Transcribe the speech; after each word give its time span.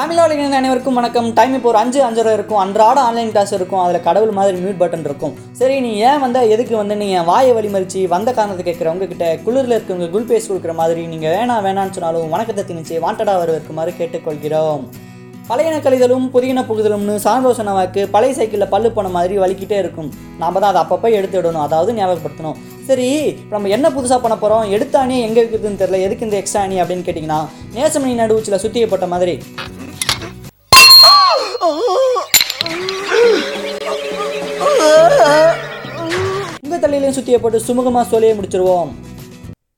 தமிழோட 0.00 0.34
அனைவருக்கும் 0.58 0.98
வணக்கம். 0.98 1.26
டைம் 1.38 1.54
இப்போ 1.56 1.68
ஒரு 1.70 1.78
அஞ்சு 1.80 1.98
அஞ்சரை 2.06 2.30
இருக்கும். 2.36 2.60
அன்றாட 2.62 2.98
ஆன்லைன் 3.06 3.32
கிளாஸ் 3.32 3.52
இருக்கும். 3.56 3.80
அதில் 3.82 4.04
கடவுள் 4.06 4.32
மாதிரி 4.38 4.56
மியூட் 4.60 4.78
பட்டன் 4.82 5.04
இருக்கும். 5.08 5.34
சரி 5.58 5.74
நீ 5.86 5.90
ஏன் 6.10 6.22
வந்தால் 6.22 6.52
எதுக்கு 6.54 6.74
வந்து 6.80 6.94
நீங்கள் 7.00 7.26
வாயை 7.30 7.50
வழிமறிச்சு 7.56 8.02
வந்த 8.14 8.32
காரணத்தை 8.38 8.64
கேட்குறவங்க 8.68 9.06
கிட்ட 9.10 9.26
குளிரில் 9.46 9.76
இருக்கவங்க 9.76 10.08
குல் 10.14 10.26
பேஸ் 10.30 10.48
கொடுக்குற 10.50 10.74
மாதிரி 10.80 11.02
நீங்கள் 11.12 11.34
வேணாம் 11.36 11.62
வேணாம்னு 11.66 11.94
சொன்னாலும் 11.96 12.32
வணக்கத்தை 12.34 12.64
திணிச்சு 12.70 13.02
வாண்டடாக 13.04 13.42
வரவேற்குமாறு 13.42 13.92
கேட்டுக்கொள்கிறோம். 14.00 14.84
பழையன 15.50 15.76
கழிதலும் 15.84 16.26
புதியன 16.34 16.64
புகுதலும்னு 16.70 17.14
சாந்தோஷன 17.26 17.74
வாக்கு 17.78 18.02
பழைய 18.14 18.34
சைக்கிளில் 18.38 18.72
பல்லு 18.74 18.90
போன 18.96 19.10
மாதிரி 19.16 19.36
வலிக்கிட்டே 19.44 19.78
இருக்கும். 19.84 20.10
நாம் 20.42 20.60
தான் 20.62 20.70
அதை 20.72 20.82
அப்பப்போ 20.84 21.10
எடுத்து 21.18 21.38
விடணும். 21.38 21.64
அதாவது 21.68 21.92
ஞாபகப்படுத்தணும். 21.98 22.58
சரி 22.88 23.08
நம்ம 23.52 23.68
என்ன 23.76 23.86
புதுசாக 23.96 24.20
பண்ண 24.22 24.36
போகிறோம் 24.44 24.72
எடுத்த 24.76 24.94
அணி 25.04 25.18
எங்கே 25.26 25.42
இருக்குதுன்னு 25.42 25.82
தெரியல. 25.82 26.00
எதுக்கு 26.06 26.26
இந்த 26.28 26.38
எக்ஸ்ட்ரா 26.42 26.64
அணி 26.68 26.78
அப்படின்னு 26.84 27.06
கேட்டிங்கன்னா 27.08 27.42
நேசமணி 27.76 28.14
நடுவுச்சில் 28.22 28.62
சுற்றியப்பட்ட 28.64 29.04
போட்ட 29.04 29.14
மாதிரி. 29.16 29.36
தலையிலையும் 36.84 37.18
சுத்திய 37.18 37.38
போட்டு 37.44 37.66
சுமூகமாக 37.68 38.06
சொல்லியே 38.14 38.34
முடிச்சிருவோம். 38.38 38.90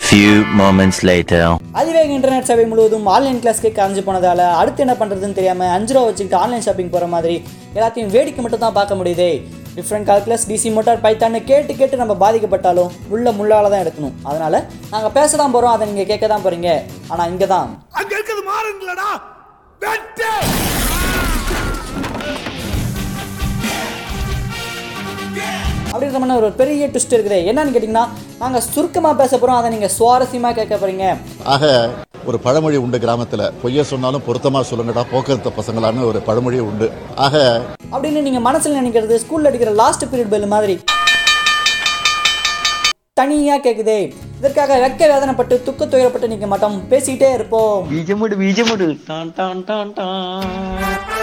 Few 0.00 0.34
moments 0.60 0.98
later. 1.10 1.42
அதிவேக 1.80 2.10
இன்டர்நெட் 2.16 2.48
சேவை 2.48 2.64
முழுவதும் 2.70 3.06
ஆன்லைன் 3.14 3.40
கிளாஸ்க்கே 3.42 3.70
கரைஞ்சு 3.78 4.02
போனதால 4.08 4.40
அடுத்து 4.60 4.82
என்ன 4.84 4.94
பண்ணுறதுன்னு 5.00 5.38
தெரியாமல் 5.38 5.72
அஞ்சு 5.76 5.92
ரூபா 5.94 6.06
வச்சுக்கிட்டு 6.08 6.40
ஆன்லைன் 6.42 6.64
ஷாப்பிங் 6.66 6.92
போகிற 6.94 7.06
மாதிரி 7.14 7.36
எல்லாத்தையும் 7.76 8.12
வேடிக்கை 8.16 8.42
மட்டும் 8.44 8.64
தான் 8.64 8.76
பார்க்க 8.78 8.98
முடியுதே. 9.00 9.30
டிஃப்ரெண்ட் 9.76 10.06
கால்குலஸ் 10.08 10.46
டிசி 10.50 10.68
மோட்டார் 10.74 11.00
பைத்தான்னு 11.04 11.38
கேட்டு 11.50 11.72
கேட்டு 11.78 11.96
நம்ம 12.02 12.14
பாதிக்கப்பட்டாலும் 12.24 12.92
உள்ள 13.14 13.26
முள்ளால 13.38 13.70
தான் 13.72 13.82
எடுக்கணும். 13.84 14.14
அதனால 14.28 14.54
நாங்கள் 14.92 15.14
பேச 15.16 15.30
தான் 15.42 15.54
போகிறோம் 15.54 15.74
அதை 15.76 15.88
நீங்கள் 15.90 16.08
கேட்க 16.10 16.26
தான் 16.32 16.44
போகிறீங்க 16.44 16.70
ஆனால் 17.12 17.30
இங்கே 17.32 17.48
தான் 17.54 17.70
அப்படின்ற 25.94 26.18
மாதிரி 26.20 26.38
ஒரு 26.42 26.48
பெரிய 26.60 26.86
ட்விஸ்ட் 26.92 27.14
இருக்குது. 27.16 27.38
என்னன்னு 27.50 27.74
கேட்டிங்கன்னா 27.74 28.06
நாங்கள் 28.40 28.64
சுருக்கமாக 28.72 29.14
பேச 29.20 29.32
போகிறோம் 29.36 29.58
அதை 29.60 29.68
நீங்கள் 29.74 29.94
சுவாரஸ்யமாக 29.98 30.54
கேட்க 30.58 30.74
போகிறீங்க 30.76 31.06
ஆக 31.54 31.70
ஒரு 32.30 32.38
பழமொழி 32.46 32.76
உண்டு 32.84 32.98
கிராமத்தில். 33.04 33.44
பொய்ய 33.62 33.84
சொன்னாலும் 33.92 34.24
பொருத்தமாக 34.26 34.64
சொல்லுங்கடா 34.70 35.02
போக்குவரத்து 35.12 35.50
பசங்களான்னு 35.58 36.08
ஒரு 36.10 36.20
பழமொழி 36.28 36.58
உண்டு. 36.70 36.88
ஆக 37.26 37.36
அப்படின்னு 37.92 38.26
நீங்கள் 38.26 38.46
மனசில் 38.48 38.78
நினைக்கிறது 38.80 39.22
ஸ்கூலில் 39.24 39.50
அடிக்கிற 39.50 39.72
லாஸ்ட் 39.82 40.06
பீரியட் 40.12 40.34
பெல் 40.34 40.52
மாதிரி. 40.56 40.76
தனியாக 43.20 43.62
கேட்குதே 43.64 43.98
இதற்காக 44.38 44.78
வெக்க 44.84 45.02
வேதனைப்பட்டு 45.12 45.56
துக்க 45.66 45.84
துயரப்பட்டு 45.92 46.30
நிற்க 46.32 46.46
மாட்டோம். 46.52 46.78
பேசிக்கிட்டே 46.92 47.30
இருப்போம். 47.38 47.78
பீஜமுடு 47.92 48.36
பீஜமுடு 48.42 48.88
டான் 49.10 49.32
டான் 49.38 49.64
டான் 49.68 49.92
டான். 49.98 51.13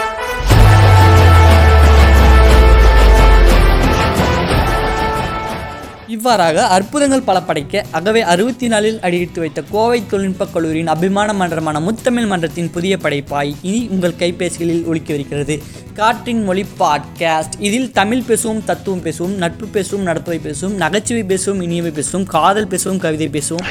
இவ்வாறாக 6.11 6.65
அற்புதங்கள் 6.67 7.21
பல 7.21 7.37
படைக்க 7.41 7.83
அகவே 7.91 8.21
அறுபத்தி 8.21 8.67
நாலில் 8.67 8.99
அடியெடுத்து 9.01 9.39
வைத்த 9.39 9.61
கோவை 9.71 9.99
தொழில்நுட்பக் 10.09 10.53
கல்லூரியின் 10.53 10.91
அபிமான 10.93 11.33
மன்றமான 11.33 11.81
முத்தமிழ் 11.81 12.27
மன்றத்தின் 12.27 12.69
புதிய 12.71 12.97
படைப்பாய் 12.97 13.51
இனி 13.61 13.81
உங்கள் 13.87 14.17
கைபேசிகளில் 14.19 14.85
ஒலிக்கவிருக்கிறது. 14.91 15.55
காற்றின் 15.93 16.43
மொழி 16.43 16.65
பாட்காஸ்ட் 16.79 17.57
இதில் 17.59 17.91
தமிழ் 17.91 18.23
பேசுவோம் 18.27 18.63
தத்துவம் 18.63 19.03
பேசுவோம் 19.05 19.37
நட்பு 19.43 19.67
பேசுவோம் 19.73 20.07
நடத்துவை 20.09 20.39
பேசுவோம் 20.47 20.77
நகைச்சுவை 20.83 21.23
பேசுவோம் 21.31 21.63
இனியவை 21.67 21.93
பேசுவோம் 21.99 22.29
காதல் 22.37 22.67
பேசுவோம் 22.67 23.03
கவிதை 23.05 23.29
பேசுவோம். 23.29 23.67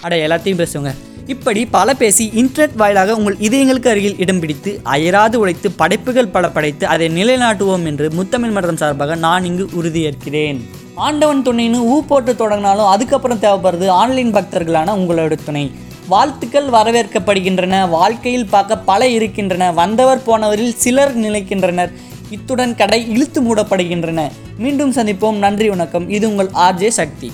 அட 0.00 0.16
எல்லாத்தையும் 0.26 0.60
பேசுவோங்க 0.62 0.92
இப்படி 1.32 1.60
பல 1.74 1.94
பேசி 1.94 2.24
இன்டர்நெட் 2.40 2.78
வாயிலாக 2.80 3.14
உங்கள் 3.18 3.36
இதயங்களுக்கு 3.46 3.88
அருகில் 3.92 4.18
இடம் 4.18 4.40
பிடித்து 4.40 4.70
அயராது 4.84 5.36
உழைத்து 5.42 5.68
படைப்புகள் 5.80 6.30
பல 6.34 6.44
படைத்து 6.54 6.84
அதை 6.92 7.06
நிலைநாட்டுவோம் 7.18 7.84
என்று 7.90 8.06
முத்தமிழ் 8.18 8.54
மன்றம் 8.56 8.80
சார்பாக 8.82 9.14
நான் 9.24 9.44
இங்கு 9.44 9.64
உறுதியேற்கிறேன். 9.80 10.58
ஆண்டவன் 10.94 11.44
துணைன்னு 11.46 11.80
ஊ 11.92 11.98
போட்டு 12.06 12.32
தொடங்கினாலும் 12.36 12.90
அதுக்கப்புறம் 12.94 13.42
தேவைப்படுறது 13.44 13.88
ஆன்லைன் 14.00 14.32
பக்தர்களான 14.34 14.94
உங்களோட 15.00 15.36
துணை. 15.44 15.64
வாழ்த்துக்கள் 16.08 16.70
வரவேற்கப்படுகின்றன 16.76 17.74
வாழ்க்கையில் 17.88 18.50
பார்க்க 18.54 18.78
பல 18.90 19.08
இருக்கின்றன 19.08 19.70
வந்தவர் 19.72 20.24
போனவரில் 20.26 20.74
சிலர் 20.84 21.14
நிலைக்கின்றனர் 21.18 21.92
இத்துடன் 22.30 22.74
கடை 22.80 23.00
இழுத்து 23.10 23.40
மூடப்படுகின்றன. 23.42 24.20
மீண்டும் 24.58 24.92
சந்திப்போம் 24.92 25.44
நன்றி 25.46 25.68
வணக்கம். 25.68 26.08
இது 26.16 26.26
உங்கள் 26.30 26.50
ஆர்ஜே 26.66 26.92
சக்தி. 27.00 27.30